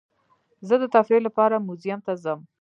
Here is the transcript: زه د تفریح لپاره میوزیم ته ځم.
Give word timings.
زه 0.67 0.75
د 0.81 0.83
تفریح 0.95 1.21
لپاره 1.27 1.55
میوزیم 1.65 1.99
ته 2.05 2.13
ځم. 2.23 2.39